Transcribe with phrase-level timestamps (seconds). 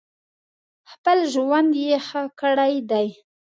[0.91, 3.07] خپل ژوند یې ښه کړی دی.